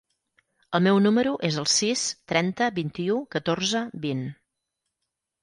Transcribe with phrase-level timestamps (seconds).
[0.77, 4.27] El meu número es el sis, trenta, vint-i-u, catorze, vint.